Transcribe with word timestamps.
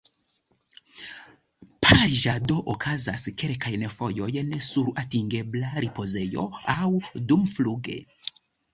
Pariĝado 1.87 2.57
okazas 2.75 3.27
kelkajn 3.43 3.85
fojojn 3.99 4.57
sur 4.71 4.91
atingebla 5.05 5.73
ripozejo 5.89 6.51
aŭ 6.79 6.93
dumfluge. 7.35 8.05